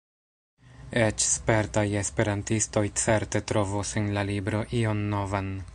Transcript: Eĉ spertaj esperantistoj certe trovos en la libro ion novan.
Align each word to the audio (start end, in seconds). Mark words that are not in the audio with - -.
Eĉ 1.01 1.25
spertaj 1.33 1.83
esperantistoj 2.03 2.83
certe 3.03 3.45
trovos 3.53 3.93
en 4.03 4.13
la 4.19 4.29
libro 4.33 4.65
ion 4.81 5.07
novan. 5.17 5.55